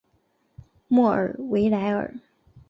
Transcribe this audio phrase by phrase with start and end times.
[0.87, 2.15] 莫尔维莱尔。